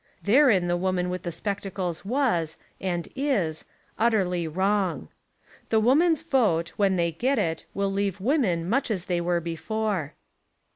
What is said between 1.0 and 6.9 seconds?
with the specta cles was, and is, utterly wrong. The women's vote,